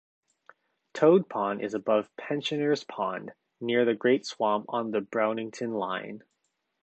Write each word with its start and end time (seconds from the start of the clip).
Toad 0.95 1.29
Pond 1.29 1.61
is 1.61 1.75
above 1.75 2.09
Pensioners 2.17 2.83
Pond, 2.83 3.33
near 3.59 3.85
the 3.85 3.93
great 3.93 4.25
swamp 4.25 4.65
on 4.67 4.89
the 4.89 4.99
Brownington 5.01 5.75
line. 5.79 6.23